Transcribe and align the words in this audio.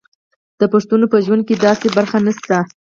د 0.59 0.61
پښتنو 0.73 1.05
په 1.13 1.17
ژوند 1.25 1.41
کې 1.47 1.55
داسې 1.65 1.87
برخه 1.97 2.17
نشته. 2.27 2.57